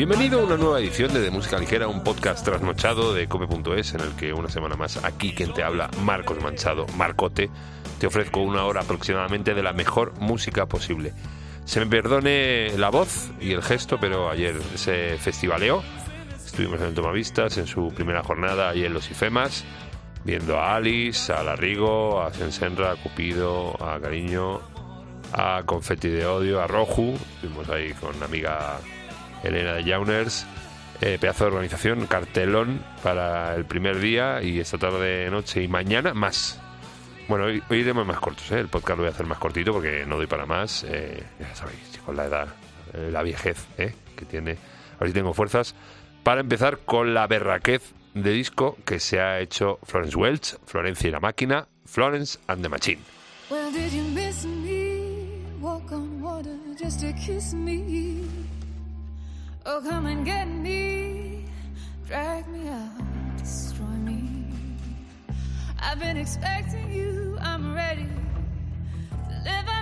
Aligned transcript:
Bienvenido 0.00 0.40
a 0.40 0.44
una 0.44 0.56
nueva 0.56 0.80
edición 0.80 1.12
de 1.12 1.20
De 1.20 1.30
Música 1.30 1.58
Ligera, 1.58 1.86
un 1.86 2.02
podcast 2.02 2.42
trasnochado 2.42 3.12
de 3.12 3.28
cope.es 3.28 3.92
en 3.92 4.00
el 4.00 4.16
que 4.16 4.32
una 4.32 4.48
semana 4.48 4.74
más 4.74 4.96
aquí 5.04 5.34
quien 5.34 5.52
te 5.52 5.62
habla, 5.62 5.90
Marcos 6.02 6.42
Manchado, 6.42 6.86
Marcote, 6.96 7.50
te 7.98 8.06
ofrezco 8.06 8.40
una 8.40 8.64
hora 8.64 8.80
aproximadamente 8.80 9.52
de 9.52 9.62
la 9.62 9.74
mejor 9.74 10.18
música 10.18 10.64
posible. 10.64 11.12
Se 11.66 11.80
me 11.80 11.86
perdone 11.86 12.78
la 12.78 12.88
voz 12.88 13.30
y 13.42 13.52
el 13.52 13.62
gesto, 13.62 13.98
pero 14.00 14.30
ayer 14.30 14.56
se 14.74 15.18
festivaleo. 15.18 15.82
Estuvimos 16.46 16.80
en 16.80 16.94
Tomavistas 16.94 17.58
en 17.58 17.66
su 17.66 17.92
primera 17.92 18.22
jornada 18.22 18.74
y 18.74 18.86
en 18.86 18.94
los 18.94 19.10
IFEMAS, 19.10 19.66
viendo 20.24 20.58
a 20.58 20.76
Alice, 20.76 21.30
a 21.30 21.42
Larrigo, 21.42 22.22
a 22.22 22.32
Sensenra, 22.32 22.92
a 22.92 22.96
Cupido, 22.96 23.76
a 23.84 24.00
Cariño, 24.00 24.62
a 25.34 25.62
Confetti 25.66 26.08
de 26.08 26.24
Odio, 26.24 26.62
a 26.62 26.66
Roju. 26.66 27.18
Estuvimos 27.34 27.68
ahí 27.68 27.92
con 27.92 28.16
una 28.16 28.24
amiga 28.24 28.80
Elena 29.42 29.74
de 29.74 29.84
Jauners. 29.84 30.46
Eh, 31.00 31.18
pedazo 31.18 31.44
de 31.44 31.50
organización, 31.52 32.06
cartelón 32.06 32.82
para 33.02 33.54
el 33.54 33.64
primer 33.64 34.00
día 34.00 34.42
y 34.42 34.60
esta 34.60 34.76
tarde, 34.76 35.30
noche 35.30 35.62
y 35.62 35.68
mañana 35.68 36.12
más. 36.12 36.60
Bueno, 37.30 37.44
hoy, 37.44 37.62
hoy 37.70 37.78
iremos 37.78 38.04
más 38.04 38.18
cortos, 38.18 38.50
¿eh? 38.50 38.58
el 38.58 38.66
podcast 38.66 38.98
lo 38.98 39.04
voy 39.04 39.06
a 39.06 39.14
hacer 39.14 39.24
más 39.24 39.38
cortito 39.38 39.72
porque 39.72 40.04
no 40.04 40.16
doy 40.16 40.26
para 40.26 40.46
más. 40.46 40.84
Eh, 40.88 41.22
ya 41.38 41.54
sabéis, 41.54 41.78
con 42.04 42.16
la 42.16 42.24
edad, 42.24 42.48
eh, 42.92 43.08
la 43.12 43.22
viejez 43.22 43.68
¿eh? 43.78 43.94
que 44.16 44.24
tiene. 44.24 44.58
A 44.96 44.98
ver 44.98 45.10
si 45.10 45.14
tengo 45.14 45.32
fuerzas. 45.32 45.76
Para 46.24 46.40
empezar 46.40 46.78
con 46.78 47.14
la 47.14 47.28
berraquez 47.28 47.94
de 48.14 48.32
disco 48.32 48.76
que 48.84 48.98
se 48.98 49.20
ha 49.20 49.38
hecho 49.38 49.78
Florence 49.84 50.16
Welch, 50.16 50.56
Florencia 50.66 51.08
y 51.08 51.12
la 51.12 51.20
máquina, 51.20 51.68
Florence 51.86 52.38
and 52.48 52.62
the 52.62 52.68
Machine. 52.68 52.98
Well, 53.48 53.72
did 53.72 53.92
you 53.92 54.02
miss 54.12 54.44
me? 54.44 55.44
Walk 55.60 55.92
on 55.92 56.20
water 56.20 56.56
just 56.76 57.00
to 57.00 57.12
kiss 57.12 57.54
me. 57.54 58.24
Oh, 59.72 59.80
come 59.80 60.06
and 60.06 60.26
get 60.26 60.48
me. 60.48 61.44
Drag 62.04 62.48
me 62.48 62.66
out, 62.66 63.38
destroy 63.38 63.86
me. 64.02 64.48
I've 65.78 66.00
been 66.00 66.16
expecting 66.16 66.90
you, 66.90 67.38
I'm 67.40 67.72
ready. 67.72 68.08
Deliver 69.28 69.76
me 69.76 69.79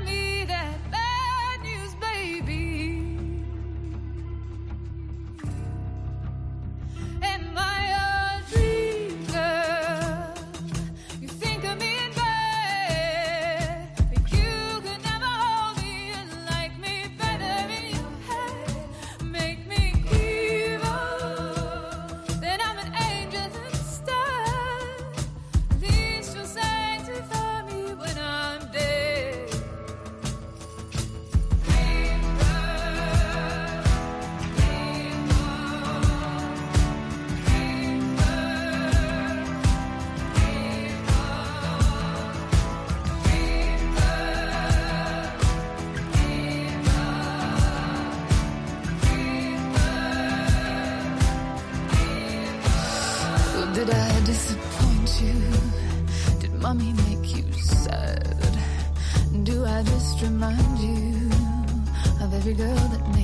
every 62.48 62.64
girl 62.64 62.89
that 62.89 63.17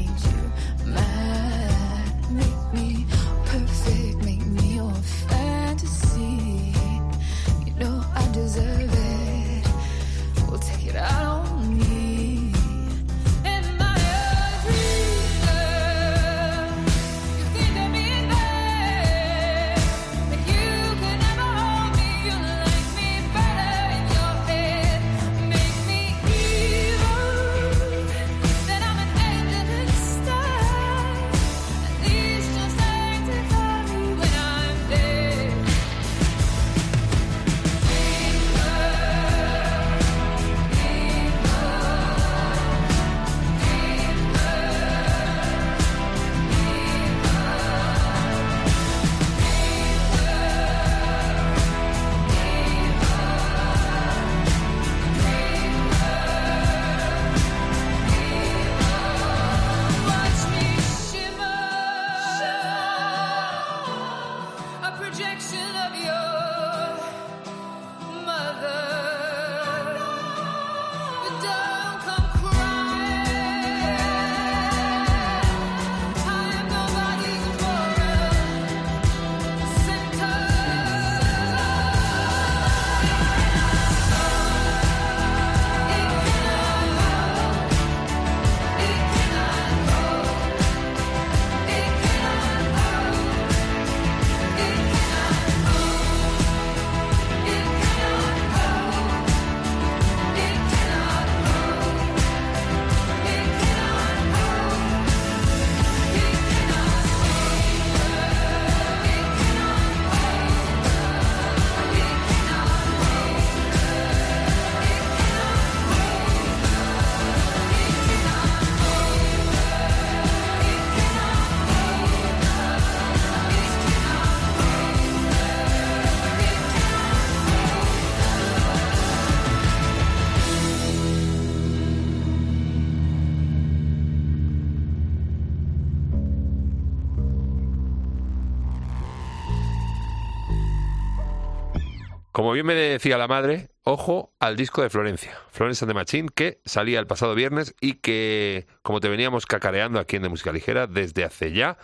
Como 142.44 142.52
bien 142.52 142.66
me 142.66 142.74
decía 142.74 143.16
la 143.16 143.26
madre, 143.26 143.70
ojo 143.84 144.34
al 144.38 144.54
disco 144.54 144.82
de 144.82 144.90
Florencia, 144.90 145.34
Florence 145.50 145.82
and 145.82 145.90
the 145.92 145.94
Machine, 145.94 146.28
que 146.28 146.60
salía 146.66 147.00
el 147.00 147.06
pasado 147.06 147.34
viernes 147.34 147.74
y 147.80 147.94
que, 147.94 148.66
como 148.82 149.00
te 149.00 149.08
veníamos 149.08 149.46
cacareando 149.46 149.98
aquí 149.98 150.16
en 150.16 150.24
De 150.24 150.28
Música 150.28 150.52
Ligera 150.52 150.86
desde 150.86 151.24
hace 151.24 151.52
ya, 151.52 151.78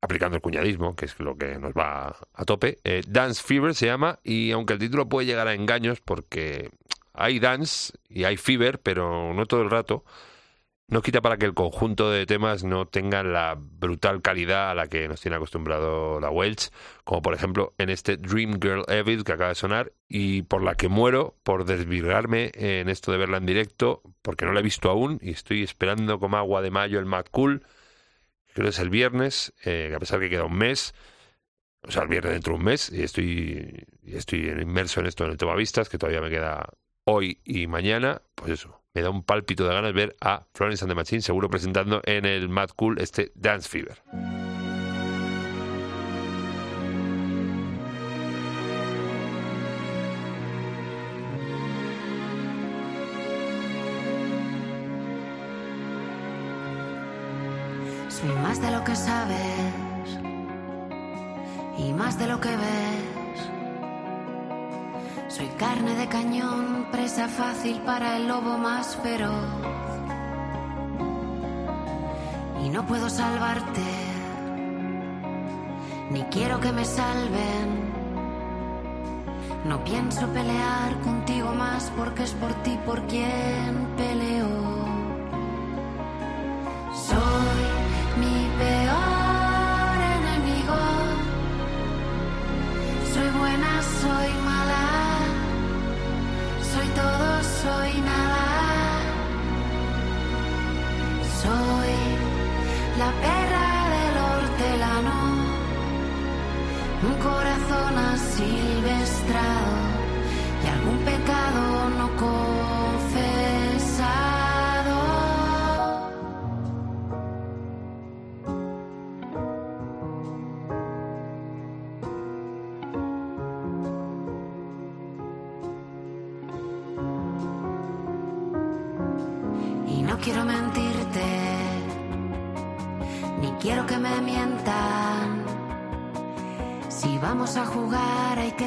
aplicando 0.00 0.36
el 0.36 0.42
cuñadismo, 0.42 0.94
que 0.94 1.06
es 1.06 1.18
lo 1.18 1.36
que 1.36 1.58
nos 1.58 1.72
va 1.72 2.14
a 2.34 2.44
tope, 2.44 2.78
eh, 2.84 3.02
Dance 3.08 3.42
Fever 3.42 3.74
se 3.74 3.86
llama, 3.86 4.20
y 4.22 4.52
aunque 4.52 4.74
el 4.74 4.78
título 4.78 5.08
puede 5.08 5.26
llegar 5.26 5.48
a 5.48 5.54
engaños 5.54 6.00
porque 6.02 6.70
hay 7.12 7.40
dance 7.40 7.94
y 8.08 8.22
hay 8.22 8.36
fever, 8.36 8.78
pero 8.78 9.34
no 9.34 9.46
todo 9.46 9.62
el 9.62 9.70
rato, 9.70 10.04
no 10.88 11.02
quita 11.02 11.20
para 11.20 11.36
que 11.36 11.44
el 11.44 11.52
conjunto 11.52 12.10
de 12.10 12.24
temas 12.24 12.64
no 12.64 12.86
tengan 12.86 13.32
la 13.32 13.56
brutal 13.58 14.22
calidad 14.22 14.70
a 14.70 14.74
la 14.74 14.88
que 14.88 15.06
nos 15.06 15.20
tiene 15.20 15.36
acostumbrado 15.36 16.18
la 16.18 16.30
Welch, 16.30 16.70
como 17.04 17.20
por 17.20 17.34
ejemplo 17.34 17.74
en 17.76 17.90
este 17.90 18.16
Dream 18.16 18.58
Girl 18.60 18.84
Evil 18.88 19.22
que 19.22 19.32
acaba 19.32 19.50
de 19.50 19.54
sonar 19.54 19.92
y 20.08 20.42
por 20.42 20.62
la 20.62 20.76
que 20.76 20.88
muero 20.88 21.36
por 21.42 21.66
desvirgarme 21.66 22.50
en 22.54 22.88
esto 22.88 23.12
de 23.12 23.18
verla 23.18 23.36
en 23.36 23.44
directo, 23.44 24.02
porque 24.22 24.46
no 24.46 24.52
la 24.52 24.60
he 24.60 24.62
visto 24.62 24.88
aún 24.90 25.18
y 25.22 25.30
estoy 25.30 25.62
esperando 25.62 26.18
como 26.18 26.38
agua 26.38 26.62
de 26.62 26.70
mayo 26.70 26.98
el 26.98 27.04
Mad 27.04 27.26
Cool, 27.30 27.62
creo 28.54 28.64
que 28.64 28.70
es 28.70 28.78
el 28.78 28.88
viernes, 28.88 29.52
eh, 29.64 29.92
a 29.94 29.98
pesar 29.98 30.20
que 30.20 30.30
queda 30.30 30.44
un 30.44 30.56
mes, 30.56 30.94
o 31.82 31.90
sea, 31.90 32.02
el 32.02 32.08
viernes 32.08 32.32
dentro 32.32 32.54
de 32.54 32.58
un 32.58 32.64
mes, 32.64 32.90
y 32.90 33.02
estoy, 33.02 33.86
y 34.02 34.16
estoy 34.16 34.48
inmerso 34.48 35.00
en 35.00 35.06
esto 35.06 35.24
en 35.24 35.32
el 35.32 35.36
tema 35.36 35.54
vistas, 35.54 35.88
que 35.90 35.98
todavía 35.98 36.22
me 36.22 36.30
queda 36.30 36.70
hoy 37.04 37.40
y 37.44 37.66
mañana, 37.66 38.22
pues 38.34 38.52
eso, 38.52 38.77
me 38.94 39.02
da 39.02 39.10
un 39.10 39.22
pálpito 39.22 39.66
de 39.66 39.74
ganas 39.74 39.92
ver 39.92 40.16
a 40.20 40.46
Florence 40.54 40.84
and 40.84 40.90
the 40.90 40.94
Machine, 40.94 41.22
seguro 41.22 41.48
presentando 41.48 42.00
en 42.04 42.24
el 42.24 42.48
Mad 42.48 42.70
Cool 42.76 43.00
este 43.00 43.32
Dance 43.34 43.68
Fever. 43.68 44.02
Soy 58.08 58.30
más 58.42 58.60
de 58.60 58.70
lo 58.72 58.82
que 58.82 58.96
sabes 58.96 60.18
y 61.78 61.92
más 61.92 62.18
de 62.18 62.26
lo 62.26 62.40
que 62.40 62.48
ves. 62.48 63.17
Soy 65.28 65.46
carne 65.58 65.94
de 65.94 66.08
cañón, 66.08 66.86
presa 66.90 67.28
fácil 67.28 67.80
para 67.82 68.16
el 68.16 68.28
lobo 68.28 68.56
más 68.56 68.96
feroz. 68.96 69.44
Y 72.64 72.70
no 72.70 72.86
puedo 72.86 73.10
salvarte, 73.10 73.82
ni 76.10 76.22
quiero 76.24 76.58
que 76.60 76.72
me 76.72 76.84
salven. 76.84 77.92
No 79.66 79.84
pienso 79.84 80.26
pelear 80.28 80.98
contigo 81.00 81.52
más 81.52 81.92
porque 81.94 82.22
es 82.22 82.32
por 82.32 82.54
ti 82.62 82.78
por 82.86 83.06
quien 83.06 83.86
peleo. 83.98 84.48
Soy 86.94 87.77
la 103.08 103.14
perra 103.20 103.37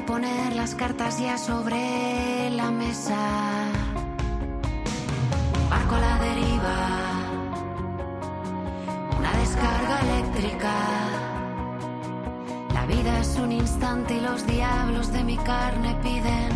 poner 0.01 0.55
las 0.55 0.75
cartas 0.75 1.19
ya 1.19 1.37
sobre 1.37 2.49
la 2.51 2.71
mesa. 2.71 3.17
Un 5.55 5.69
barco 5.69 5.95
a 5.95 5.99
la 5.99 6.19
deriva, 6.19 6.77
una 9.17 9.31
descarga 9.37 9.99
eléctrica. 10.01 10.73
La 12.73 12.85
vida 12.85 13.19
es 13.19 13.37
un 13.37 13.51
instante 13.51 14.15
y 14.15 14.21
los 14.21 14.45
diablos 14.47 15.11
de 15.11 15.23
mi 15.23 15.37
carne 15.37 15.95
piden 16.01 16.50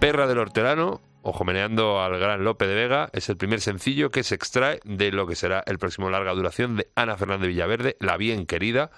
Perra 0.00 0.26
del 0.26 0.38
hortelano, 0.38 1.00
meneando 1.44 2.00
al 2.00 2.18
gran 2.18 2.44
Lope 2.44 2.66
de 2.66 2.74
Vega, 2.74 3.08
es 3.12 3.28
el 3.28 3.36
primer 3.36 3.60
sencillo 3.60 4.10
que 4.10 4.22
se 4.22 4.34
extrae 4.34 4.80
de 4.84 5.10
lo 5.10 5.26
que 5.26 5.34
será 5.34 5.62
el 5.66 5.78
próximo 5.78 6.10
larga 6.10 6.34
duración 6.34 6.76
de 6.76 6.88
Ana 6.94 7.16
Fernández 7.16 7.48
Villaverde, 7.48 7.96
La 7.98 8.16
Bien 8.16 8.46
Querida, 8.46 8.90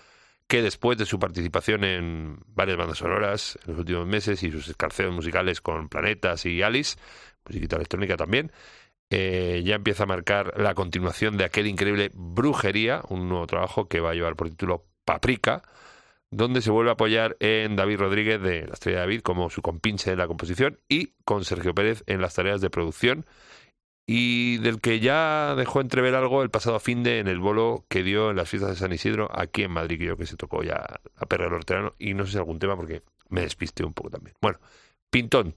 que 0.46 0.62
después 0.62 0.98
de 0.98 1.06
su 1.06 1.18
participación 1.18 1.84
en 1.84 2.38
varias 2.48 2.76
bandas 2.78 2.98
sonoras 2.98 3.58
en 3.64 3.72
los 3.72 3.80
últimos 3.80 4.06
meses 4.06 4.42
y 4.42 4.50
sus 4.50 4.68
escarceos 4.68 5.14
musicales 5.14 5.60
con 5.60 5.88
Planetas 5.88 6.46
y 6.46 6.62
Alice, 6.62 6.96
musiquita 7.46 7.76
electrónica 7.76 8.16
también, 8.16 8.50
eh, 9.10 9.62
ya 9.64 9.76
empieza 9.76 10.02
a 10.02 10.06
marcar 10.06 10.54
la 10.56 10.74
continuación 10.74 11.36
de 11.36 11.44
aquel 11.44 11.66
increíble 11.66 12.10
Brujería, 12.14 13.02
un 13.08 13.28
nuevo 13.28 13.46
trabajo 13.46 13.88
que 13.88 14.00
va 14.00 14.10
a 14.10 14.14
llevar 14.14 14.36
por 14.36 14.50
título 14.50 14.84
Paprika, 15.04 15.62
donde 16.30 16.62
se 16.62 16.70
vuelve 16.70 16.90
a 16.90 16.94
apoyar 16.94 17.36
en 17.40 17.76
David 17.76 17.98
Rodríguez 17.98 18.40
de 18.40 18.66
La 18.66 18.74
Estrella 18.74 18.98
de 18.98 19.04
David 19.04 19.20
como 19.22 19.50
su 19.50 19.62
compinche 19.62 20.10
en 20.12 20.18
la 20.18 20.26
composición 20.26 20.78
y 20.88 21.14
con 21.24 21.44
Sergio 21.44 21.74
Pérez 21.74 22.02
en 22.06 22.20
las 22.20 22.34
tareas 22.34 22.60
de 22.60 22.70
producción 22.70 23.24
y 24.06 24.56
del 24.58 24.80
que 24.80 25.00
ya 25.00 25.54
dejó 25.54 25.82
entrever 25.82 26.14
algo 26.14 26.42
el 26.42 26.50
pasado 26.50 26.80
fin 26.80 27.02
de 27.02 27.18
en 27.18 27.28
el 27.28 27.38
bolo 27.38 27.84
que 27.88 28.02
dio 28.02 28.30
en 28.30 28.36
las 28.36 28.48
fiestas 28.48 28.70
de 28.70 28.76
San 28.76 28.92
Isidro 28.92 29.28
aquí 29.30 29.62
en 29.64 29.70
Madrid, 29.70 29.98
que 29.98 30.06
yo 30.06 30.16
que 30.16 30.24
se 30.24 30.36
tocó 30.36 30.62
ya 30.62 30.82
a 31.16 31.26
Perra 31.26 31.44
del 31.44 31.54
Hortelano 31.54 31.92
y 31.98 32.14
no 32.14 32.24
sé 32.24 32.32
si 32.32 32.38
algún 32.38 32.58
tema 32.58 32.74
porque 32.74 33.02
me 33.28 33.42
despisté 33.42 33.84
un 33.84 33.92
poco 33.92 34.08
también. 34.08 34.34
Bueno, 34.40 34.58
Pintón, 35.10 35.54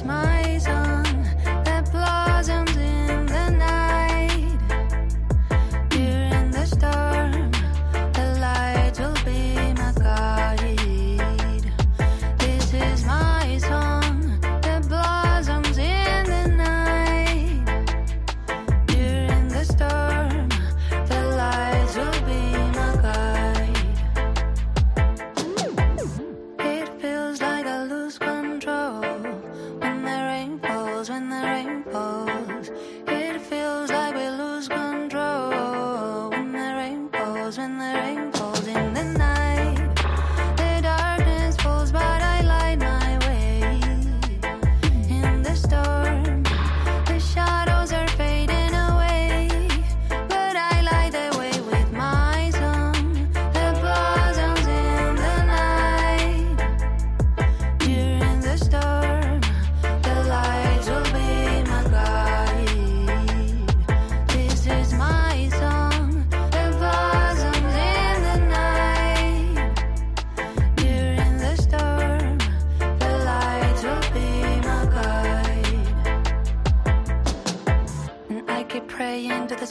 my 0.00 0.56
song 0.56 1.01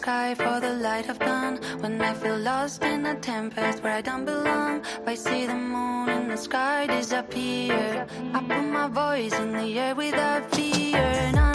sky 0.02 0.34
for 0.34 0.60
the 0.60 0.74
light 0.88 1.08
of 1.10 1.20
dawn. 1.20 1.58
When 1.82 2.02
I 2.02 2.14
feel 2.16 2.38
lost 2.38 2.84
in 2.84 3.06
a 3.06 3.16
tempest 3.20 3.84
where 3.84 3.94
I 3.94 4.02
don't 4.02 4.26
belong, 4.26 4.82
I 5.06 5.14
see 5.14 5.46
the 5.46 5.60
moon 5.74 6.10
in 6.10 6.28
the 6.28 6.38
sky 6.38 6.88
disappear. 6.88 8.08
I 8.34 8.40
put 8.50 8.66
my 8.78 8.88
voice 8.88 9.36
in 9.44 9.54
the 9.54 9.68
air 9.78 9.94
without 9.94 10.44
fear. 10.56 11.51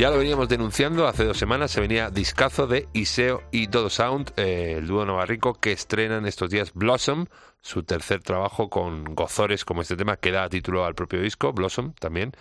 Ya 0.00 0.08
lo 0.08 0.16
veníamos 0.16 0.48
denunciando, 0.48 1.06
hace 1.06 1.26
dos 1.26 1.36
semanas 1.36 1.72
se 1.72 1.82
venía 1.82 2.08
discazo 2.08 2.66
de 2.66 2.88
Iseo 2.94 3.42
y 3.52 3.66
Dodo 3.66 3.90
Sound, 3.90 4.32
eh, 4.38 4.76
el 4.78 4.86
dúo 4.86 5.04
novarrico 5.04 5.52
que 5.52 5.72
estrenan 5.72 6.24
estos 6.24 6.48
días 6.48 6.72
Blossom, 6.72 7.26
su 7.60 7.82
tercer 7.82 8.22
trabajo 8.22 8.70
con 8.70 9.14
gozores 9.14 9.66
como 9.66 9.82
este 9.82 9.98
tema 9.98 10.16
que 10.16 10.30
da 10.30 10.48
título 10.48 10.86
al 10.86 10.94
propio 10.94 11.20
disco, 11.20 11.52
Blossom 11.52 11.92
también, 11.92 12.32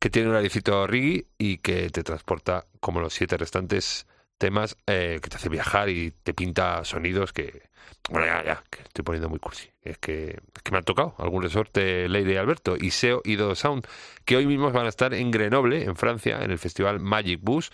que 0.00 0.08
tiene 0.08 0.30
un 0.30 0.36
alicito 0.36 0.88
y 1.36 1.58
que 1.58 1.90
te 1.90 2.02
transporta 2.02 2.64
como 2.80 3.00
los 3.00 3.12
siete 3.12 3.36
restantes 3.36 4.06
temas, 4.38 4.78
eh, 4.86 5.20
que 5.22 5.28
te 5.28 5.36
hace 5.36 5.50
viajar 5.50 5.90
y 5.90 6.12
te 6.22 6.32
pinta 6.32 6.82
sonidos 6.86 7.34
que... 7.34 7.71
Bueno, 8.10 8.26
ya, 8.26 8.44
ya, 8.44 8.64
que 8.68 8.82
estoy 8.82 9.04
poniendo 9.04 9.28
muy 9.28 9.38
cursi. 9.38 9.70
Es 9.82 9.98
que, 9.98 10.40
que 10.62 10.70
me 10.70 10.78
han 10.78 10.84
tocado 10.84 11.14
algún 11.18 11.42
resorte 11.42 12.08
Lady 12.08 12.36
Alberto, 12.36 12.76
Iseo 12.76 13.22
y 13.24 13.36
Dodo 13.36 13.54
Sound, 13.54 13.86
que 14.24 14.36
hoy 14.36 14.46
mismo 14.46 14.70
van 14.70 14.86
a 14.86 14.88
estar 14.88 15.14
en 15.14 15.30
Grenoble, 15.30 15.84
en 15.84 15.96
Francia, 15.96 16.42
en 16.42 16.50
el 16.50 16.58
festival 16.58 17.00
Magic 17.00 17.40
Bus, 17.42 17.70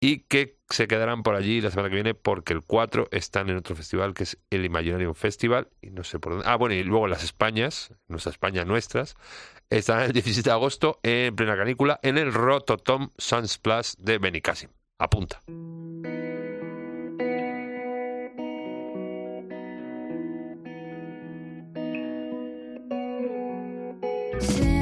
y 0.00 0.20
que 0.20 0.56
se 0.68 0.88
quedarán 0.88 1.22
por 1.22 1.34
allí 1.34 1.60
la 1.60 1.70
semana 1.70 1.88
que 1.88 1.94
viene 1.94 2.14
porque 2.14 2.52
el 2.52 2.62
4 2.62 3.08
están 3.10 3.48
en 3.48 3.56
otro 3.56 3.74
festival 3.76 4.14
que 4.14 4.24
es 4.24 4.38
el 4.50 4.64
Imaginarium 4.64 5.14
Festival, 5.14 5.68
y 5.80 5.90
no 5.90 6.04
sé 6.04 6.18
por 6.18 6.32
dónde. 6.32 6.48
Ah, 6.48 6.56
bueno, 6.56 6.74
y 6.74 6.82
luego 6.82 7.06
las 7.06 7.22
Españas, 7.22 7.94
nuestra 8.08 8.30
España 8.30 8.64
nuestras, 8.64 9.16
están 9.70 10.02
el 10.02 10.12
17 10.12 10.48
de 10.48 10.54
agosto 10.54 11.00
en 11.02 11.34
plena 11.34 11.56
canícula 11.56 11.98
en 12.02 12.18
el 12.18 12.32
Rototom 12.32 13.10
Sans 13.18 13.58
Plus 13.58 13.96
de 13.98 14.18
Benicassim. 14.18 14.70
Apunta. 14.98 15.42
Say 24.40 24.75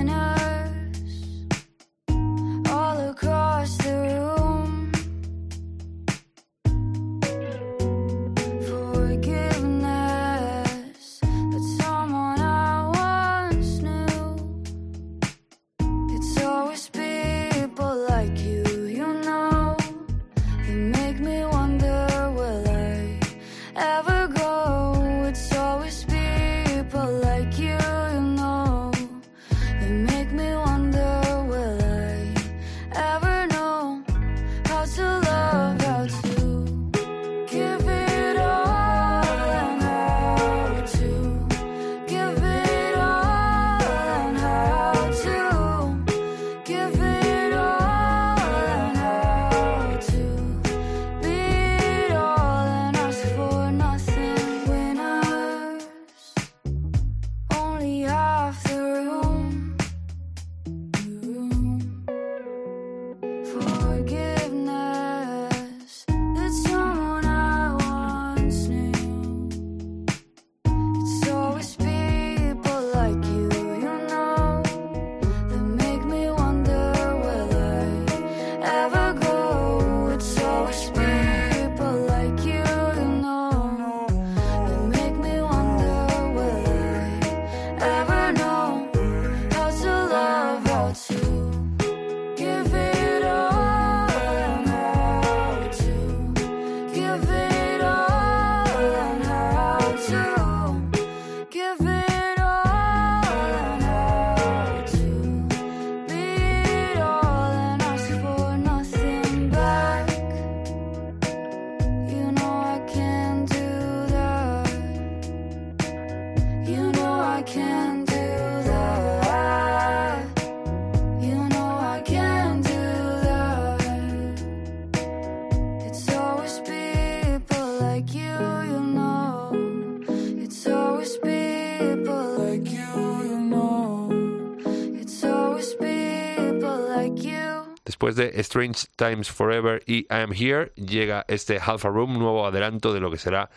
Strange 138.55 138.87
Times 138.95 139.33
Forever 139.33 139.83
y 139.85 140.03
I 140.03 140.07
Am 140.11 140.33
Here, 140.33 140.73
llega 140.77 141.25
este 141.27 141.59
Alpha 141.59 141.89
Room, 141.89 142.21
nuevo 142.21 142.47
adelanto 142.47 142.95
de 142.95 143.01
lo 143.01 143.11
que 143.11 143.19
será 143.19 143.51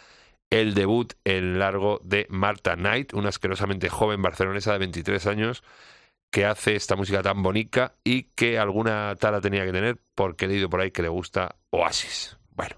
el 0.50 0.74
debut 0.74 1.13
en 1.24 1.60
largo 1.60 2.01
de 2.04 2.25
Marta 2.32 2.75
Knight, 2.75 3.13
una 3.13 3.30
asquerosamente 3.30 3.89
joven 3.89 4.24
barcelonesa 4.24 4.74
de 4.74 4.80
23 4.80 5.27
años 5.27 5.63
que 6.32 6.46
hace 6.46 6.75
esta 6.75 6.96
música 6.96 7.22
tan 7.22 7.44
bonita 7.44 7.94
y 8.04 8.24
que 8.34 8.58
alguna 8.58 9.16
tala 9.20 9.39
tenía 9.39 9.66
que 9.66 9.72
tener 9.72 10.01
porque 10.16 10.46
he 10.46 10.48
leído 10.48 10.68
por 10.68 10.82
ahí 10.82 10.89
que 10.89 11.04
le 11.04 11.10
gusta 11.10 11.58
Oasis. 11.70 12.36
Bueno, 12.56 12.77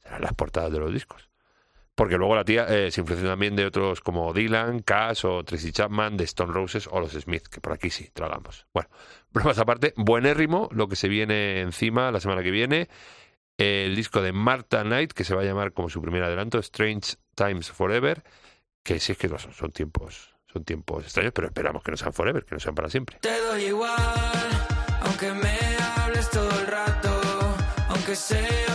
serán 0.00 0.22
las 0.22 0.34
portadas 0.34 0.70
de 0.70 0.78
los 0.78 0.92
discos. 0.92 1.25
Porque 1.96 2.18
luego 2.18 2.36
la 2.36 2.44
tía 2.44 2.66
eh, 2.68 2.90
se 2.90 3.00
influenció 3.00 3.28
también 3.28 3.56
de 3.56 3.64
otros 3.64 4.02
como 4.02 4.34
Dylan, 4.34 4.80
Cash 4.80 5.24
o 5.24 5.42
Tracy 5.42 5.72
Chapman, 5.72 6.18
de 6.18 6.24
Stone 6.24 6.52
Roses 6.52 6.86
o 6.92 7.00
los 7.00 7.12
Smith, 7.12 7.48
que 7.48 7.62
por 7.62 7.72
aquí 7.72 7.88
sí 7.88 8.10
tragamos. 8.12 8.66
Bueno, 8.74 8.90
bromas 9.32 9.58
aparte, 9.58 9.94
buenérrimo 9.96 10.68
lo 10.72 10.88
que 10.88 10.96
se 10.96 11.08
viene 11.08 11.62
encima 11.62 12.12
la 12.12 12.20
semana 12.20 12.42
que 12.42 12.50
viene. 12.50 12.88
El 13.56 13.96
disco 13.96 14.20
de 14.20 14.32
Marta 14.32 14.82
Knight, 14.82 15.12
que 15.12 15.24
se 15.24 15.34
va 15.34 15.40
a 15.40 15.44
llamar 15.44 15.72
como 15.72 15.88
su 15.88 16.02
primer 16.02 16.22
adelanto, 16.22 16.58
Strange 16.58 17.14
Times 17.34 17.70
Forever, 17.70 18.22
que 18.84 19.00
sí 19.00 19.12
es 19.12 19.18
que 19.18 19.28
no 19.28 19.38
son, 19.38 19.54
son 19.54 19.72
tiempos, 19.72 20.34
son 20.52 20.64
tiempos 20.64 21.02
extraños, 21.02 21.32
pero 21.32 21.46
esperamos 21.46 21.82
que 21.82 21.92
no 21.92 21.96
sean 21.96 22.12
forever, 22.12 22.44
que 22.44 22.54
no 22.54 22.60
sean 22.60 22.74
para 22.74 22.90
siempre. 22.90 23.16
Te 23.22 23.40
doy 23.40 23.64
igual, 23.64 23.94
aunque 25.00 25.32
me 25.32 25.58
hables 25.96 26.28
todo 26.28 26.60
el 26.60 26.66
rato, 26.66 27.20
aunque 27.88 28.14
sea 28.14 28.66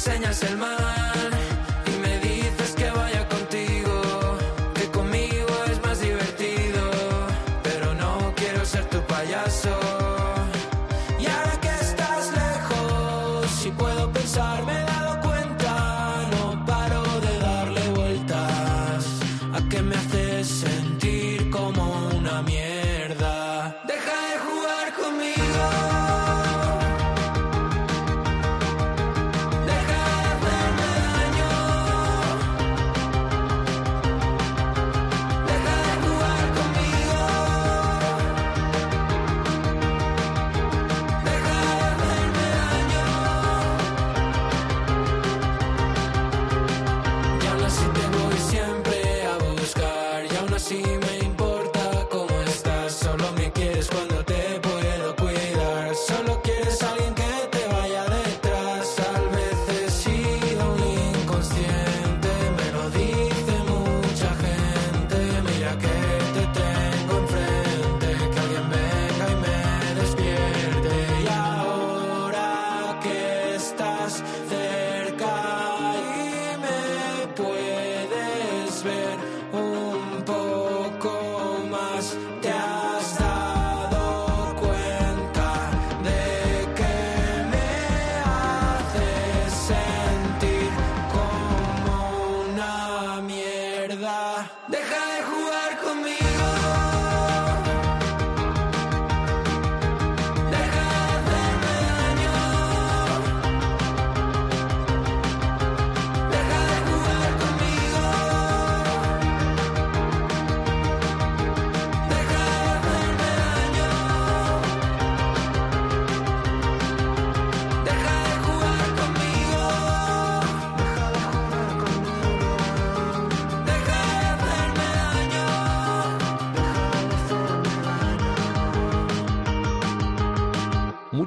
enseñas 0.00 0.42
el 0.44 0.56
mal 0.56 1.09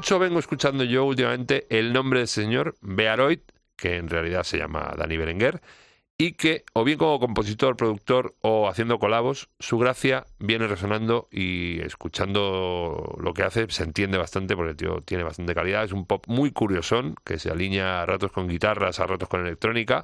Mucho 0.03 0.19
vengo 0.19 0.39
escuchando 0.39 0.83
yo 0.83 1.05
últimamente 1.05 1.65
el 1.69 1.93
nombre 1.93 2.19
del 2.19 2.27
señor 2.27 2.75
Bearoid, 2.81 3.39
que 3.77 3.95
en 3.95 4.09
realidad 4.09 4.43
se 4.43 4.57
llama 4.57 4.93
Dani 4.97 5.15
Berenguer, 5.15 5.61
y 6.17 6.33
que, 6.33 6.65
o 6.73 6.83
bien 6.83 6.97
como 6.97 7.21
compositor, 7.21 7.77
productor 7.77 8.35
o 8.41 8.67
haciendo 8.67 8.99
colabos, 8.99 9.47
su 9.59 9.77
gracia 9.77 10.25
viene 10.39 10.67
resonando 10.67 11.29
y 11.31 11.79
escuchando 11.79 13.15
lo 13.17 13.33
que 13.33 13.43
hace 13.43 13.65
se 13.69 13.83
entiende 13.83 14.17
bastante 14.17 14.57
porque 14.57 14.71
el 14.71 14.75
tío 14.75 15.01
tiene 15.05 15.23
bastante 15.23 15.55
calidad. 15.55 15.85
Es 15.85 15.93
un 15.93 16.05
pop 16.05 16.25
muy 16.27 16.51
curiosón, 16.51 17.15
que 17.23 17.39
se 17.39 17.49
alinea 17.49 18.01
a 18.01 18.05
ratos 18.05 18.33
con 18.33 18.49
guitarras, 18.49 18.99
a 18.99 19.07
ratos 19.07 19.29
con 19.29 19.39
electrónica, 19.39 20.03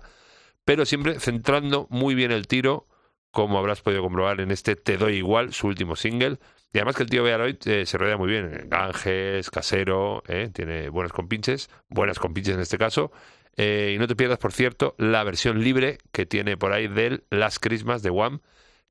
pero 0.63 0.85
siempre 0.85 1.19
centrando 1.19 1.88
muy 1.89 2.15
bien 2.15 2.31
el 2.31 2.47
tiro, 2.47 2.88
como 3.31 3.59
habrás 3.59 3.81
podido 3.81 4.01
comprobar 4.01 4.39
en 4.39 4.51
este 4.51 4.77
Te 4.77 4.95
doy 4.95 5.15
igual, 5.15 5.51
su 5.51 5.67
último 5.67 5.97
single. 5.97 6.39
Y 6.71 6.77
además 6.77 6.95
que 6.95 7.03
el 7.03 7.10
tío 7.10 7.23
Bearoid 7.23 7.58
eh, 7.65 7.86
se 7.86 7.97
rodea 7.97 8.17
muy 8.17 8.29
bien. 8.29 8.67
Ganges, 8.67 9.49
casero, 9.49 10.23
eh, 10.27 10.49
tiene 10.53 10.89
buenas 10.89 11.12
compinches, 11.12 11.69
buenas 11.89 12.19
compinches 12.19 12.55
en 12.55 12.62
este 12.62 12.77
caso. 12.77 13.12
Eh, 13.58 13.93
y 13.95 13.99
no 13.99 14.08
te 14.08 14.15
pierdas, 14.15 14.38
por 14.38 14.53
cierto, 14.53 14.95
la 14.97 15.23
versión 15.23 15.63
libre 15.63 15.97
que 16.12 16.25
tiene 16.25 16.58
por 16.58 16.71
ahí 16.71 16.88
del 16.88 17.25
Last 17.29 17.58
Christmas 17.60 18.03
de 18.03 18.12
Wham, 18.12 18.41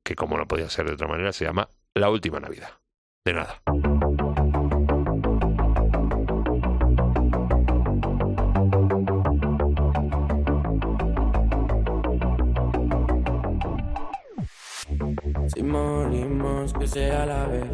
que 0.03 0.15
como 0.15 0.37
no 0.37 0.47
podía 0.47 0.69
ser 0.69 0.87
de 0.87 0.95
otra 0.95 1.07
manera, 1.07 1.33
se 1.33 1.45
llama 1.45 1.69
La 1.95 2.11
Última 2.11 2.41
Navidad. 2.41 2.71
De 3.25 3.33
nada. 3.33 3.63
Si 15.59 15.65
morimos, 15.65 16.73
que 16.73 16.87
sea 16.87 17.27
la 17.27 17.47
vez. 17.49 17.65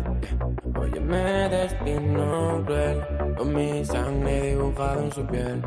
Oye, 0.81 1.01
me 1.01 1.51
destino 1.51 2.63
cruel. 2.65 2.99
Con 3.37 3.55
mi 3.55 3.85
sangre 3.85 4.53
dibujado 4.53 5.03
en 5.03 5.13
su 5.13 5.27
piel. 5.27 5.63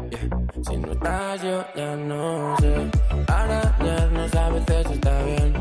Si 0.67 0.77
no 0.77 0.93
estás, 0.93 1.43
yo 1.43 1.63
ya 1.75 1.95
no 1.95 2.58
sé. 2.58 2.89
Arañarnos 3.27 4.34
a 4.34 4.49
veces 4.49 4.89
está 4.89 5.23
bien. 5.25 5.53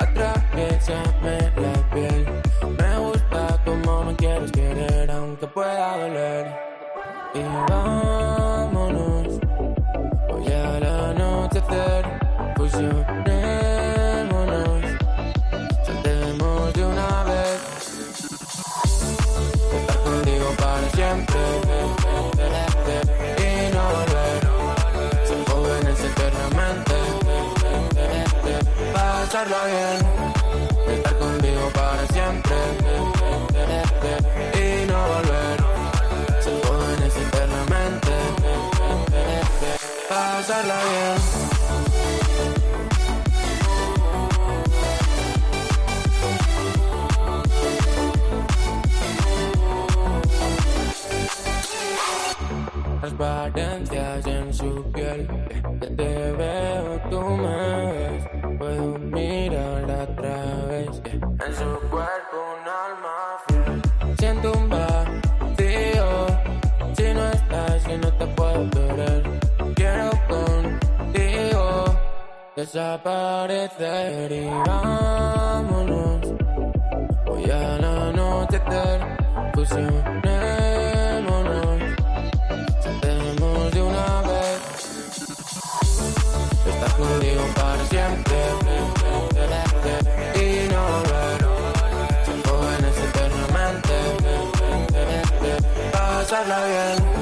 Atraviesame 0.00 1.38
la 1.62 1.90
piel. 1.94 2.26
Me 2.76 2.98
gusta 2.98 3.62
como 3.64 4.02
me 4.02 4.16
quieres 4.16 4.50
querer. 4.50 5.08
aunque 5.12 5.46
pueda 5.46 5.96
doler. 5.96 6.46
Y 7.34 7.42
vámonos, 7.70 9.38
hoy 10.28 10.52
al 10.52 10.82
anochecer, 10.82 12.04
fusionémonos, 12.56 13.29
transparencias 53.20 54.26
en 54.26 54.54
su 54.54 54.82
piel. 54.92 55.28
Ya 55.80 55.88
te 55.96 56.32
veo, 56.32 57.00
tú 57.10 57.20
me 57.20 57.92
ves. 57.92 58.24
Puedo 58.58 58.98
mirar 58.98 59.90
a 59.90 60.06
través. 60.16 61.02
En 61.04 61.54
su 61.54 61.88
cuerpo 61.90 62.36
un 62.56 62.64
alma 62.86 63.16
fiel. 63.46 63.82
Siento 64.18 64.52
un 64.52 64.68
vacío. 64.70 66.08
Si 66.96 67.14
no 67.14 67.28
estás, 67.28 67.84
que 67.84 67.98
no 67.98 68.12
te 68.14 68.26
puedo 68.28 68.70
querer. 68.70 69.22
Quiero 69.74 70.10
contigo 70.28 71.84
desaparecer 72.56 74.32
y 74.32 74.46
vámonos. 74.66 76.20
Voy 77.26 77.50
a 77.50 77.78
la 77.78 78.08
anochecer, 78.08 79.00
fusionémonos. 79.54 80.79
Pasarla 96.40 96.66
bien. 96.68 97.19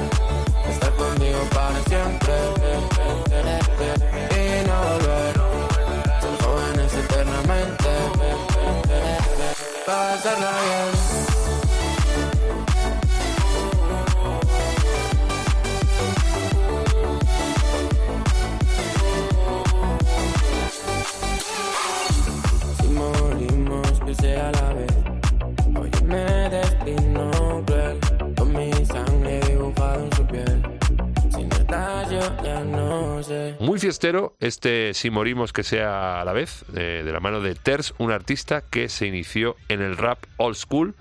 Muy 33.59 33.77
fiestero 33.77 34.37
este 34.39 34.93
Si 34.93 35.09
morimos 35.09 35.51
que 35.51 35.63
sea 35.63 36.21
a 36.21 36.25
la 36.25 36.31
vez, 36.31 36.63
eh, 36.77 37.01
de 37.03 37.11
la 37.11 37.19
mano 37.19 37.41
de 37.41 37.55
Ters, 37.55 37.93
un 37.97 38.09
artista 38.09 38.61
que 38.61 38.87
se 38.87 39.05
inició 39.05 39.57
en 39.67 39.81
el 39.81 39.97
rap 39.97 40.17
old 40.37 40.55
school, 40.55 40.95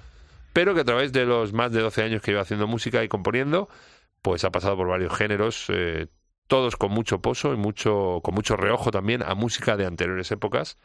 pero 0.52 0.74
que 0.74 0.80
a 0.80 0.84
través 0.84 1.12
de 1.12 1.24
los 1.24 1.52
más 1.52 1.70
de 1.70 1.80
12 1.80 2.02
años 2.02 2.20
que 2.20 2.32
lleva 2.32 2.42
haciendo 2.42 2.66
música 2.66 3.04
y 3.04 3.08
componiendo, 3.08 3.68
pues 4.22 4.42
ha 4.42 4.50
pasado 4.50 4.76
por 4.76 4.88
varios 4.88 5.16
géneros, 5.16 5.66
eh, 5.68 6.08
todos 6.48 6.74
con 6.74 6.90
mucho 6.90 7.20
pozo 7.20 7.54
y 7.54 7.56
mucho, 7.56 8.20
con 8.24 8.34
mucho 8.34 8.56
reojo 8.56 8.90
también 8.90 9.22
a 9.22 9.36
música 9.36 9.76
de 9.76 9.86
anteriores 9.86 10.32
épocas, 10.32 10.78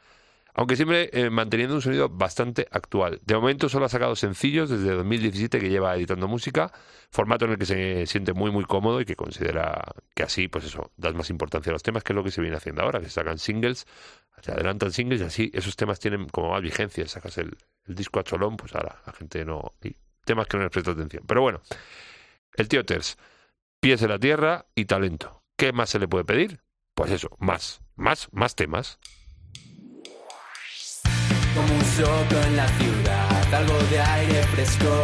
aunque 0.53 0.75
siempre 0.75 1.09
eh, 1.13 1.29
manteniendo 1.29 1.75
un 1.75 1.81
sonido 1.81 2.09
bastante 2.09 2.67
actual. 2.71 3.19
De 3.25 3.35
momento 3.35 3.69
solo 3.69 3.85
ha 3.85 3.89
sacado 3.89 4.15
sencillos 4.15 4.69
desde 4.69 4.91
2017 4.91 5.59
que 5.59 5.69
lleva 5.69 5.95
editando 5.95 6.27
música, 6.27 6.71
formato 7.09 7.45
en 7.45 7.51
el 7.51 7.57
que 7.57 7.65
se 7.65 8.05
siente 8.05 8.33
muy 8.33 8.51
muy 8.51 8.65
cómodo 8.65 9.01
y 9.01 9.05
que 9.05 9.15
considera 9.15 9.81
que 10.15 10.23
así, 10.23 10.47
pues 10.47 10.65
eso, 10.65 10.91
das 10.97 11.13
más 11.15 11.29
importancia 11.29 11.71
a 11.71 11.73
los 11.73 11.83
temas, 11.83 12.03
que 12.03 12.13
es 12.13 12.15
lo 12.15 12.23
que 12.23 12.31
se 12.31 12.41
viene 12.41 12.57
haciendo 12.57 12.83
ahora, 12.83 12.99
que 13.01 13.09
sacan 13.09 13.39
singles, 13.39 13.85
se 14.41 14.51
adelantan 14.51 14.91
singles 14.91 15.21
y 15.21 15.23
así 15.23 15.51
esos 15.53 15.75
temas 15.75 15.99
tienen 15.99 16.27
como 16.29 16.51
más 16.51 16.61
vigencia, 16.61 17.07
sacas 17.07 17.37
el, 17.37 17.57
el 17.87 17.95
disco 17.95 18.19
a 18.19 18.23
cholón, 18.23 18.57
pues 18.57 18.75
ahora 18.75 19.01
la 19.05 19.13
gente 19.13 19.45
no... 19.45 19.73
y 19.81 19.95
temas 20.25 20.47
que 20.47 20.57
no 20.57 20.63
les 20.63 20.71
presta 20.71 20.91
atención. 20.91 21.23
Pero 21.27 21.41
bueno, 21.41 21.61
el 22.55 22.67
tío 22.67 22.85
Ters, 22.85 23.17
pies 23.79 24.01
en 24.01 24.09
la 24.09 24.19
tierra 24.19 24.65
y 24.75 24.85
talento. 24.85 25.43
¿Qué 25.57 25.71
más 25.73 25.89
se 25.89 25.99
le 25.99 26.07
puede 26.07 26.25
pedir? 26.25 26.61
Pues 26.95 27.11
eso, 27.11 27.29
más, 27.39 27.81
más, 27.95 28.29
más 28.31 28.55
temas. 28.55 28.99
Soplo 31.95 32.41
en 32.47 32.57
la 32.57 32.67
ciudad, 32.79 33.53
algo 33.53 33.77
de 33.91 33.99
aire 34.01 34.41
fresco, 34.47 35.03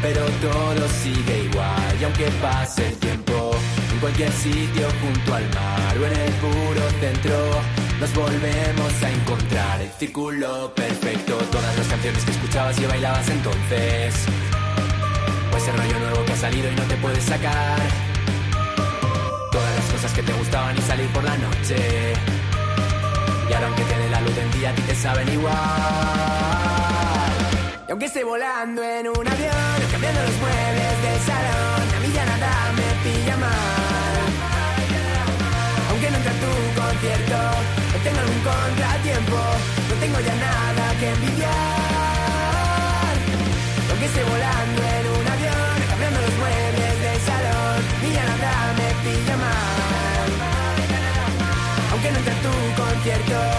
pero 0.00 0.24
todo 0.40 0.88
sigue 1.02 1.44
igual. 1.44 1.96
Y 2.00 2.04
aunque 2.04 2.24
pase 2.40 2.88
el 2.88 2.96
tiempo, 2.96 3.50
en 3.92 3.98
cualquier 3.98 4.32
sitio 4.32 4.88
junto 5.02 5.34
al 5.34 5.44
mar 5.50 5.98
o 5.98 6.06
en 6.06 6.12
el 6.18 6.32
puro 6.40 6.90
centro, 6.98 7.36
nos 8.00 8.14
volvemos 8.14 9.02
a 9.02 9.10
encontrar. 9.10 9.82
El 9.82 9.90
círculo 9.98 10.72
perfecto, 10.74 11.36
todas 11.52 11.76
las 11.76 11.86
canciones 11.88 12.24
que 12.24 12.30
escuchabas 12.30 12.78
y 12.80 12.86
bailabas 12.86 13.28
entonces. 13.28 14.14
O 15.52 15.56
ese 15.58 15.72
rollo 15.72 15.98
nuevo 15.98 16.24
que 16.24 16.32
ha 16.32 16.36
salido 16.36 16.72
y 16.72 16.74
no 16.74 16.82
te 16.84 16.96
puedes 16.96 17.24
sacar. 17.24 17.78
Todas 19.52 19.76
las 19.76 19.84
cosas 19.92 20.12
que 20.14 20.22
te 20.22 20.32
gustaban 20.32 20.74
y 20.78 20.80
salir 20.80 21.06
por 21.08 21.22
la 21.22 21.36
noche. 21.36 22.14
Y 23.50 23.52
ahora 23.52 23.66
aunque 23.66 23.82
te 23.82 23.98
dé 23.98 24.08
la 24.10 24.20
luz 24.20 24.36
del 24.36 24.48
día, 24.52 24.70
a 24.70 24.74
ti 24.76 24.82
te 24.82 24.94
saben 24.94 25.28
igual. 25.28 25.56
Y 27.88 27.90
aunque 27.90 28.06
esté 28.06 28.22
volando 28.22 28.80
en 28.80 29.08
un 29.08 29.26
avión, 29.26 29.80
cambiando 29.90 30.22
los 30.22 30.36
muebles 30.38 31.02
del 31.02 31.20
salón, 31.26 31.82
a 31.96 32.00
mí 32.00 32.12
ya 32.14 32.24
nada 32.26 32.72
me 32.78 32.88
pilla 33.02 33.36
mal. 33.36 34.14
Aunque 35.90 36.10
no 36.12 36.16
entre 36.18 36.34
tu 36.44 36.52
concierto, 36.80 37.38
no 37.92 37.98
tengo 38.04 38.20
algún 38.20 38.40
contratiempo, 38.50 39.38
no 39.88 39.94
tengo 39.98 40.20
ya 40.20 40.34
nada 40.46 40.84
que 41.00 41.08
envidiar. 41.10 43.14
Y 43.84 43.86
aunque 43.90 44.06
esté 44.06 44.22
volando 44.30 44.80
en 44.94 45.04
un 45.18 45.19
concierto, 53.02 53.49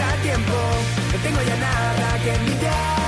No 0.00 1.18
tengo 1.22 1.42
ya 1.42 1.56
nada 1.56 2.18
que 2.22 2.34
envidiar. 2.34 3.00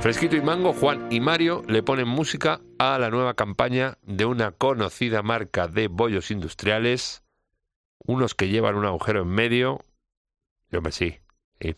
Fresquito 0.00 0.36
y 0.36 0.42
Mango, 0.42 0.74
Juan 0.74 1.08
y 1.10 1.20
Mario 1.20 1.62
le 1.66 1.82
ponen 1.82 2.06
música 2.06 2.60
a 2.78 2.98
la 2.98 3.08
nueva 3.08 3.32
campaña 3.32 3.96
de 4.02 4.26
una 4.26 4.52
conocida 4.52 5.22
marca 5.22 5.66
de 5.68 5.88
bollos 5.88 6.30
industriales, 6.30 7.22
unos 8.04 8.34
que 8.34 8.48
llevan 8.48 8.74
un 8.74 8.84
agujero 8.84 9.22
en 9.22 9.28
medio. 9.28 9.80
Yo 10.70 10.82
me 10.82 10.92
sí. 10.92 11.20
sí. 11.60 11.76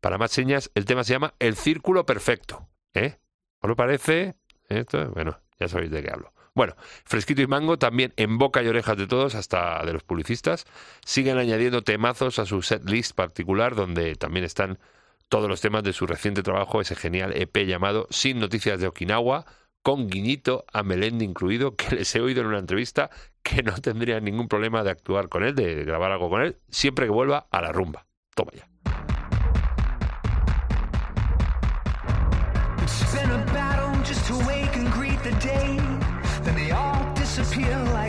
Para 0.00 0.18
más 0.18 0.30
señas, 0.30 0.70
el 0.74 0.84
tema 0.84 1.02
se 1.02 1.14
llama 1.14 1.34
El 1.40 1.56
Círculo 1.56 2.06
Perfecto. 2.06 2.68
¿Eh? 2.92 3.18
¿Os 3.60 3.68
lo 3.68 3.74
parece? 3.74 4.36
Esto, 4.68 5.10
bueno, 5.10 5.40
ya 5.58 5.66
sabéis 5.66 5.90
de 5.90 6.02
qué 6.02 6.10
hablo. 6.12 6.33
Bueno, 6.54 6.74
Fresquito 7.04 7.42
y 7.42 7.48
Mango 7.48 7.78
también 7.78 8.12
en 8.16 8.38
boca 8.38 8.62
y 8.62 8.68
orejas 8.68 8.96
de 8.96 9.08
todos, 9.08 9.34
hasta 9.34 9.84
de 9.84 9.92
los 9.92 10.04
publicistas, 10.04 10.66
siguen 11.04 11.36
añadiendo 11.36 11.82
temazos 11.82 12.38
a 12.38 12.46
su 12.46 12.62
set 12.62 12.88
list 12.88 13.16
particular, 13.16 13.74
donde 13.74 14.14
también 14.14 14.44
están 14.44 14.78
todos 15.28 15.48
los 15.48 15.60
temas 15.60 15.82
de 15.82 15.92
su 15.92 16.06
reciente 16.06 16.44
trabajo, 16.44 16.80
ese 16.80 16.94
genial 16.94 17.32
EP 17.36 17.66
llamado 17.66 18.06
Sin 18.10 18.38
Noticias 18.38 18.78
de 18.78 18.86
Okinawa, 18.86 19.46
con 19.82 20.08
guiñito 20.08 20.64
a 20.72 20.84
Melendi 20.84 21.24
incluido, 21.24 21.74
que 21.74 21.96
les 21.96 22.14
he 22.14 22.20
oído 22.20 22.42
en 22.42 22.46
una 22.46 22.60
entrevista 22.60 23.10
que 23.42 23.64
no 23.64 23.74
tendría 23.74 24.20
ningún 24.20 24.46
problema 24.46 24.84
de 24.84 24.90
actuar 24.90 25.28
con 25.28 25.42
él, 25.42 25.56
de 25.56 25.84
grabar 25.84 26.12
algo 26.12 26.30
con 26.30 26.40
él, 26.42 26.56
siempre 26.70 27.06
que 27.06 27.10
vuelva 27.10 27.48
a 27.50 27.62
la 27.62 27.72
rumba. 27.72 28.06
Toma 28.36 28.52
ya. 28.52 28.73
feel 37.54 37.84
like 37.84 38.03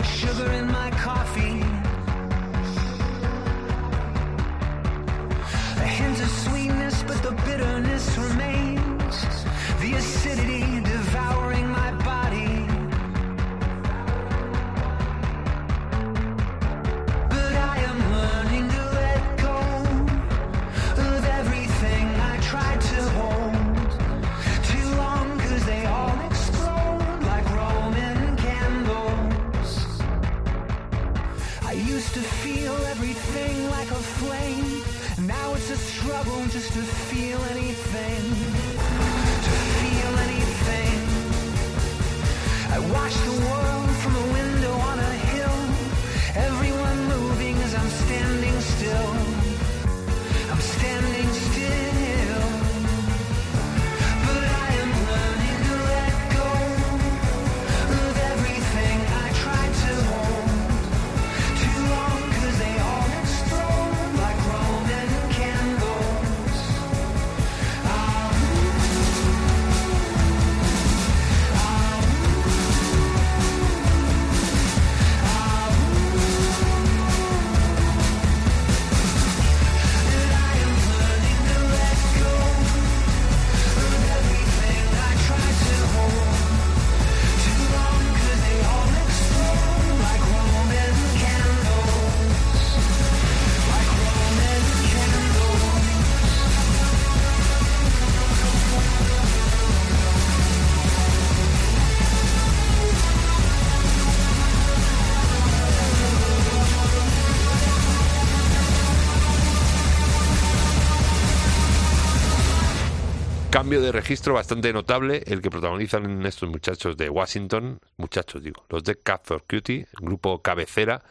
Cambio 113.56 113.80
de 113.80 113.94
registro 113.94 114.34
bastante 114.34 114.74
notable 114.74 115.24
el 115.28 115.42
que 115.42 115.50
protagonizan 115.50 116.26
estos 116.26 116.50
muchachos 116.50 116.98
de 116.98 117.10
Washington, 117.10 117.80
muchachos 117.96 118.44
digo, 118.44 118.66
los 118.68 118.84
de 118.84 118.98
Cat 118.98 119.30
Cutie, 119.50 119.88
grupo 119.94 120.42
cabecera 120.42 121.06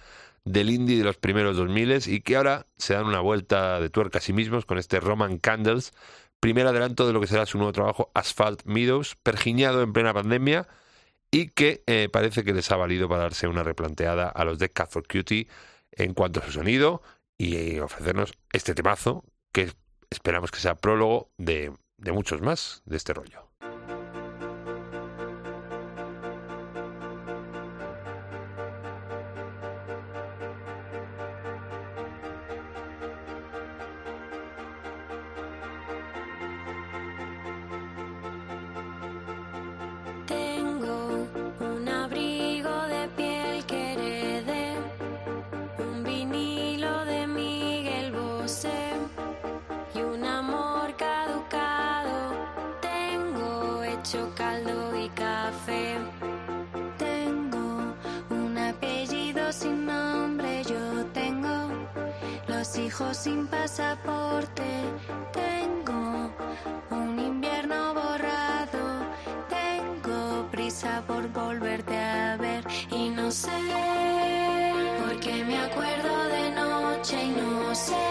del 0.45 0.69
indie 0.69 0.99
de 0.99 1.05
los 1.05 1.17
primeros 1.17 1.57
2000 1.57 2.03
y 2.07 2.21
que 2.21 2.37
ahora 2.37 2.67
se 2.77 2.93
dan 2.93 3.07
una 3.07 3.21
vuelta 3.21 3.81
de 3.81 3.89
tuerca 3.89 4.19
a 4.19 4.21
sí 4.21 4.35
mismos 4.35 4.67
con 4.67 4.77
este 4.77 5.01
Roman 5.01 5.39
Candles, 5.39 5.93
primer 6.39 6.67
adelanto 6.67 7.07
de 7.07 7.15
lo 7.15 7.21
que 7.23 7.29
será 7.29 7.47
su 7.47 7.57
nuevo 7.57 7.73
trabajo 7.73 8.11
Asphalt 8.13 8.63
Meadows, 8.67 9.17
pergiñado 9.23 9.81
en 9.81 9.95
plena 9.95 10.13
pandemia 10.13 10.69
y 11.31 11.49
que 11.49 11.83
eh, 11.87 12.11
parece 12.13 12.45
que 12.45 12.53
les 12.53 12.71
ha 12.71 12.77
valido 12.77 13.09
para 13.09 13.23
darse 13.23 13.49
una 13.49 13.63
replanteada 13.63 14.29
a 14.29 14.45
los 14.45 14.59
de 14.59 14.69
Cat 14.69 14.93
Cutie 15.11 15.49
en 15.93 16.13
cuanto 16.13 16.41
a 16.41 16.45
su 16.45 16.53
sonido 16.53 17.01
y 17.39 17.57
eh, 17.57 17.81
ofrecernos 17.81 18.35
este 18.53 18.75
temazo 18.75 19.25
que 19.51 19.73
esperamos 20.11 20.51
que 20.51 20.59
sea 20.59 20.75
prólogo 20.75 21.31
de, 21.39 21.73
de 22.05 22.13
muchos 22.13 22.43
más 22.43 22.83
de 22.85 22.97
este 22.97 23.15
rollo. 23.15 23.49
Hijos 62.77 63.17
sin 63.17 63.47
pasaporte. 63.47 64.63
Tengo 65.33 66.31
un 66.91 67.19
invierno 67.19 67.95
borrado, 67.95 69.07
tengo 69.49 70.49
prisa 70.51 71.03
por 71.07 71.29
volverte 71.29 71.97
a 71.97 72.37
ver 72.37 72.65
y 72.91 73.11
no 73.11 73.31
sé 73.31 73.51
por 75.01 75.21
qué 75.21 75.45
me 75.45 75.59
acuerdo 75.59 76.25
de 76.29 76.51
noche 76.51 77.23
y 77.23 77.31
no 77.31 77.75
sé 77.75 78.05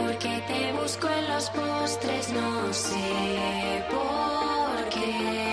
por 0.00 0.18
qué 0.18 0.42
te 0.46 0.72
busco 0.72 1.08
en 1.08 1.28
los 1.28 1.50
postres, 1.50 2.32
no 2.32 2.72
sé 2.72 3.84
por 3.90 4.88
qué. 4.88 5.44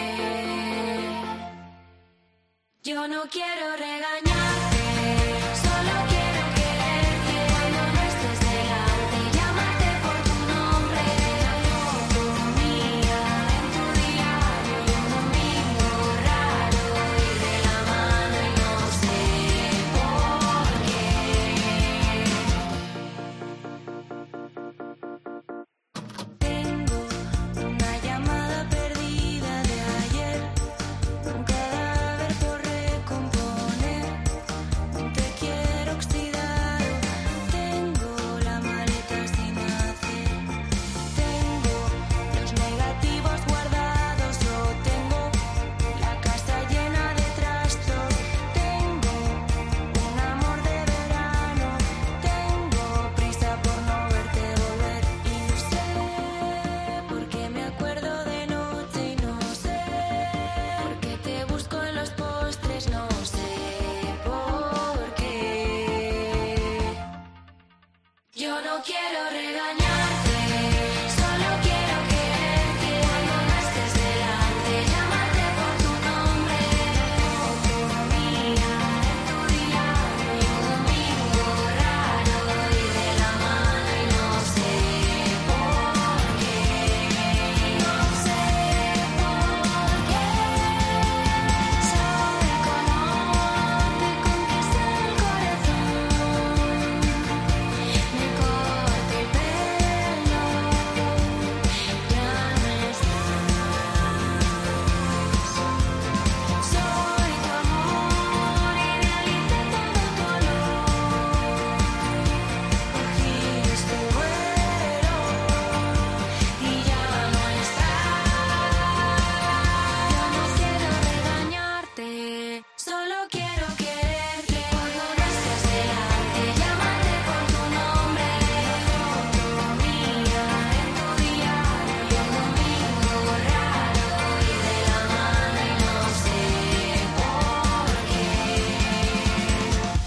Yo 2.84 3.08
no 3.08 3.24
quiero 3.30 3.78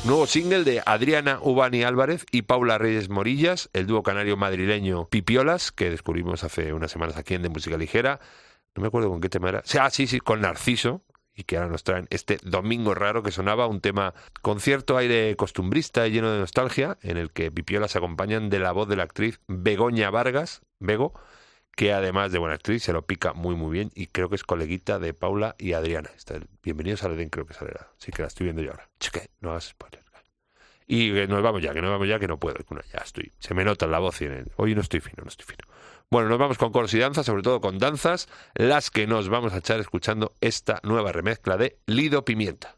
Nuevo 0.05 0.27
single 0.27 0.65
de 0.65 0.83
Adriana 0.85 1.39
Ubani 1.41 1.83
Álvarez 1.83 2.27
y 2.31 2.43
Paula 2.43 2.77
Reyes 2.77 3.09
Morillas, 3.09 3.71
el 3.73 3.87
dúo 3.87 4.03
canario 4.03 4.37
madrileño 4.37 5.09
Pipiolas, 5.09 5.73
que 5.73 5.89
descubrimos 5.89 6.45
hace 6.45 6.75
unas 6.75 6.91
semanas 6.91 7.17
aquí 7.17 7.33
en 7.33 7.41
De 7.41 7.49
Música 7.49 7.79
Ligera. 7.79 8.21
No 8.75 8.83
me 8.83 8.89
acuerdo 8.89 9.09
con 9.09 9.23
qué 9.23 9.31
tema 9.31 9.49
era. 9.49 9.63
Ah, 9.81 9.89
sí, 9.89 10.07
sí, 10.07 10.21
con 10.21 10.43
Narciso. 10.43 11.01
Y 11.35 11.45
que 11.45 11.57
ahora 11.57 11.71
nos 11.71 11.85
traen 11.85 12.07
este 12.11 12.39
domingo 12.43 12.95
raro 12.95 13.23
que 13.23 13.31
sonaba, 13.31 13.67
un 13.67 13.81
tema 13.81 14.13
con 14.43 14.61
cierto 14.61 14.99
aire 14.99 15.35
costumbrista 15.37 16.07
y 16.07 16.11
lleno 16.11 16.31
de 16.31 16.39
nostalgia, 16.39 16.99
en 17.01 17.17
el 17.17 17.33
que 17.33 17.51
Pipiolas 17.51 17.93
se 17.93 17.99
acompañan 17.99 18.51
de 18.51 18.59
la 18.59 18.73
voz 18.73 18.87
de 18.89 18.97
la 18.97 19.05
actriz 19.05 19.41
Begoña 19.49 20.11
Vargas, 20.11 20.61
Bego, 20.81 21.15
que 21.77 21.93
además 21.93 22.33
de 22.33 22.39
buena 22.39 22.55
actriz 22.55 22.83
se 22.83 22.93
lo 22.93 23.03
pica 23.03 23.33
muy 23.33 23.55
muy 23.57 23.73
bien 23.73 23.91
y 23.95 24.07
creo 24.09 24.29
que 24.29 24.37
es 24.37 24.45
coleguita 24.45 24.99
de 24.99 25.15
Paula 25.15 25.55
y 25.59 25.73
Adriana. 25.73 26.11
Está 26.17 26.35
el- 26.37 26.47
Bienvenidos 26.63 27.03
al 27.05 27.13
Edén, 27.13 27.29
creo 27.31 27.47
que 27.47 27.55
sale. 27.55 27.73
Sí 27.99 28.13
que 28.13 28.23
la 28.23 28.29
estoy 28.29 28.45
viendo 28.45 28.63
yo 28.63 28.71
ahora. 28.71 28.89
Cheque, 29.01 29.29
no 29.41 29.51
hagas 29.51 29.65
spoilers. 29.69 30.05
Y 30.87 31.15
que 31.15 31.27
nos 31.27 31.43
vamos 31.43 31.63
ya, 31.63 31.73
que 31.73 31.81
nos 31.81 31.91
vamos 31.91 32.07
ya, 32.07 32.19
que 32.19 32.29
no 32.29 32.39
puedo. 32.39 32.57
ya 32.93 32.99
estoy. 32.99 33.33
Se 33.39 33.55
me 33.55 33.65
nota 33.65 33.87
en 33.87 33.91
la 33.91 33.99
voz 34.01 34.21
y 34.21 34.27
en 34.27 34.33
el... 34.33 34.53
Hoy 34.57 34.75
no 34.75 34.83
estoy 34.83 35.01
fino, 35.01 35.23
no 35.23 35.31
estoy 35.31 35.47
fino. 35.47 35.65
Bueno, 36.11 36.29
nos 36.29 36.39
vamos 36.39 36.59
con 36.59 36.73
coros 36.73 36.93
y 36.93 36.99
danzas, 36.99 37.25
sobre 37.25 37.43
todo 37.43 37.63
con 37.63 37.79
danzas, 37.79 38.29
las 38.55 38.91
que 38.91 39.07
nos 39.07 39.31
vamos 39.31 39.55
a 39.55 39.59
echar 39.59 39.81
escuchando 39.81 40.35
esta 40.43 40.81
nueva 40.83 41.11
remezcla 41.11 41.57
de 41.57 41.79
Lido 41.87 42.27
Pimienta. 42.27 42.75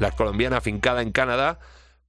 La 0.00 0.10
colombiana 0.10 0.56
afincada 0.56 1.02
en 1.02 1.12
Canadá 1.12 1.60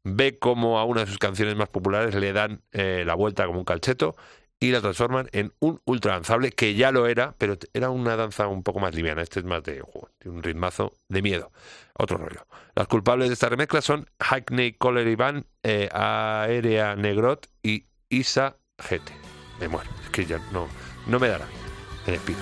ve 0.03 0.39
como 0.39 0.79
a 0.79 0.85
una 0.85 1.01
de 1.01 1.07
sus 1.07 1.19
canciones 1.19 1.55
más 1.55 1.69
populares 1.69 2.15
le 2.15 2.33
dan 2.33 2.61
eh, 2.71 3.03
la 3.05 3.13
vuelta 3.13 3.45
como 3.45 3.59
un 3.59 3.65
calcheto 3.65 4.15
y 4.59 4.71
la 4.71 4.79
transforman 4.79 5.27
en 5.31 5.53
un 5.59 5.81
ultra 5.85 6.13
danzable 6.13 6.51
que 6.51 6.75
ya 6.75 6.91
lo 6.91 7.07
era, 7.07 7.33
pero 7.37 7.57
era 7.73 7.89
una 7.89 8.15
danza 8.15 8.47
un 8.47 8.61
poco 8.61 8.79
más 8.79 8.93
liviana. 8.93 9.23
Este 9.23 9.39
es 9.39 9.45
más 9.45 9.63
de, 9.63 9.83
un 10.25 10.43
ritmazo 10.43 10.93
de 11.09 11.21
miedo. 11.23 11.51
Otro 11.93 12.17
rollo. 12.17 12.45
Las 12.75 12.87
culpables 12.87 13.27
de 13.29 13.33
esta 13.33 13.49
remezcla 13.49 13.81
son 13.81 14.07
Hackney 14.19 14.73
Coller 14.73 15.07
Iván, 15.07 15.47
eh, 15.63 15.89
Aérea 15.91 16.95
Negrot 16.95 17.47
y 17.63 17.87
Isa 18.09 18.57
GT. 18.77 19.11
Me 19.59 19.67
muero. 19.67 19.89
Es 20.03 20.09
que 20.11 20.25
ya 20.25 20.37
no, 20.51 20.67
no 21.07 21.19
me. 21.19 21.29
Me 21.29 22.13
despido. 22.13 22.39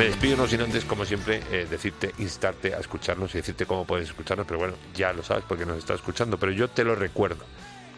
Me 0.00 0.06
despido 0.06 0.38
no 0.38 0.46
sin 0.46 0.62
antes, 0.62 0.86
como 0.86 1.04
siempre, 1.04 1.42
eh, 1.52 1.66
decirte, 1.68 2.14
instarte 2.16 2.72
a 2.74 2.78
escucharnos 2.78 3.34
y 3.34 3.36
decirte 3.36 3.66
cómo 3.66 3.84
puedes 3.84 4.08
escucharnos, 4.08 4.46
pero 4.46 4.58
bueno, 4.58 4.72
ya 4.94 5.12
lo 5.12 5.22
sabes 5.22 5.44
porque 5.46 5.66
nos 5.66 5.76
estás 5.76 5.96
escuchando, 5.96 6.38
pero 6.38 6.52
yo 6.52 6.68
te 6.68 6.84
lo 6.84 6.94
recuerdo. 6.94 7.44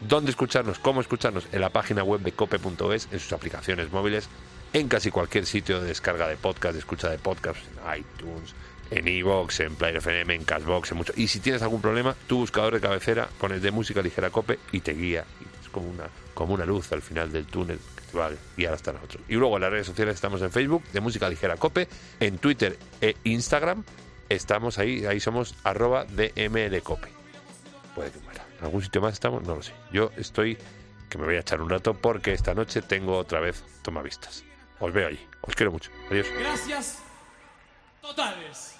¿Dónde 0.00 0.32
escucharnos? 0.32 0.80
¿Cómo 0.80 1.00
escucharnos? 1.00 1.46
En 1.52 1.60
la 1.60 1.70
página 1.70 2.02
web 2.02 2.20
de 2.22 2.32
cope.es, 2.32 3.06
en 3.12 3.20
sus 3.20 3.32
aplicaciones 3.32 3.92
móviles, 3.92 4.28
en 4.72 4.88
casi 4.88 5.12
cualquier 5.12 5.46
sitio 5.46 5.80
de 5.80 5.86
descarga 5.86 6.26
de 6.26 6.36
podcast, 6.36 6.72
de 6.72 6.80
escucha 6.80 7.08
de 7.08 7.18
podcast, 7.20 7.60
en 7.68 8.00
iTunes, 8.00 8.52
en 8.90 9.06
iVoox, 9.06 9.60
en 9.60 9.76
Player 9.76 9.98
FM, 9.98 10.34
en 10.34 10.42
Cashbox, 10.42 10.90
en 10.90 10.96
mucho. 10.96 11.12
Y 11.14 11.28
si 11.28 11.38
tienes 11.38 11.62
algún 11.62 11.80
problema, 11.80 12.16
tu 12.26 12.38
buscador 12.38 12.74
de 12.74 12.80
cabecera 12.80 13.28
pones 13.38 13.62
de 13.62 13.70
música 13.70 14.02
ligera 14.02 14.30
cope 14.30 14.58
y 14.72 14.80
te 14.80 14.92
guía. 14.92 15.24
Es 15.62 15.68
como 15.68 15.88
una, 15.88 16.08
como 16.34 16.54
una 16.54 16.66
luz 16.66 16.90
al 16.90 17.00
final 17.00 17.30
del 17.30 17.46
túnel 17.46 17.78
Festival 18.12 18.38
y 18.56 18.64
ahora 18.64 18.76
está 18.76 18.92
nosotros. 18.92 19.22
Y 19.28 19.34
luego 19.34 19.56
en 19.56 19.62
las 19.62 19.70
redes 19.70 19.86
sociales 19.86 20.14
estamos 20.14 20.42
en 20.42 20.50
Facebook 20.50 20.84
de 20.92 21.00
Música 21.00 21.28
Ligera 21.28 21.56
Cope, 21.56 21.88
en 22.20 22.38
Twitter 22.38 22.78
e 23.00 23.16
Instagram. 23.24 23.84
Estamos 24.28 24.78
ahí, 24.78 25.04
ahí 25.06 25.20
somos 25.20 25.54
arroba 25.64 26.04
DMLCope. 26.04 27.08
Puede 27.94 28.10
que 28.10 28.18
muera. 28.20 28.44
¿En 28.58 28.64
algún 28.64 28.82
sitio 28.82 29.00
más 29.00 29.14
estamos? 29.14 29.42
No 29.44 29.56
lo 29.56 29.62
sé. 29.62 29.72
Yo 29.92 30.10
estoy 30.16 30.56
que 31.08 31.18
me 31.18 31.24
voy 31.24 31.36
a 31.36 31.40
echar 31.40 31.60
un 31.60 31.68
rato 31.68 31.94
porque 31.94 32.32
esta 32.32 32.54
noche 32.54 32.82
tengo 32.82 33.16
otra 33.16 33.40
vez 33.40 33.64
tomavistas. 33.82 34.44
Os 34.80 34.92
veo 34.92 35.08
allí. 35.08 35.20
Os 35.42 35.54
quiero 35.54 35.72
mucho. 35.72 35.90
Adiós. 36.10 36.26
Gracias. 36.38 36.98
Totales. 38.00 38.76